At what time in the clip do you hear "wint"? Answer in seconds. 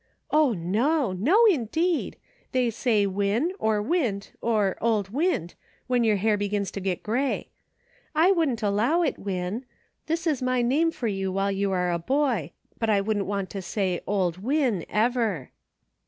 3.83-4.31, 5.09-5.53